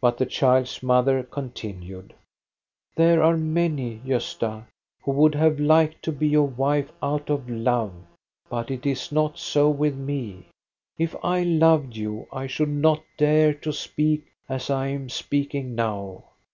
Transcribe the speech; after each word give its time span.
But 0.00 0.16
the 0.16 0.24
child's 0.24 0.82
mother 0.82 1.22
continued:—" 1.22 2.14
There 2.96 3.22
are 3.22 3.36
many, 3.36 3.98
Gosta, 4.02 4.64
who 5.02 5.12
would 5.12 5.34
have 5.34 5.60
liked 5.60 6.02
to 6.04 6.10
be 6.12 6.26
your 6.26 6.46
wife 6.48 6.90
out 7.02 7.28
of 7.28 7.50
love; 7.50 7.92
but 8.48 8.70
it 8.70 8.86
is 8.86 9.12
not 9.12 9.38
so 9.38 9.68
with 9.68 9.94
me. 9.94 10.46
If 10.96 11.14
I 11.22 11.42
loved 11.42 11.96
you 11.96 12.26
I 12.32 12.46
should 12.46 12.70
not 12.70 13.02
dare 13.18 13.52
to 13.52 13.70
speak 13.74 14.28
as 14.48 14.70
I 14.70 14.86
am 14.86 15.10
speak 15.10 15.54
ing 15.54 15.74
now. 15.74 16.24